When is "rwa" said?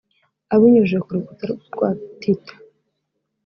1.71-1.89